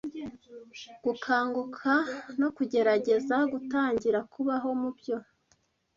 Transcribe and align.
Gukanguka 1.03 1.93
no 2.39 2.49
kugerageza 2.55 3.35
gutangira 3.51 4.19
kubaho 4.31 4.69
mubyo 4.81 5.17